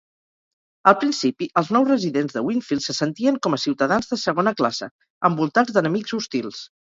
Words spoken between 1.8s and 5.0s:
residents de Winfield se sentien com a ciutadans de segona classe,